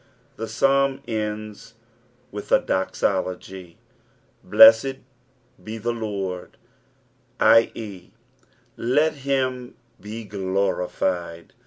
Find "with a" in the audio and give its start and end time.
2.31-2.59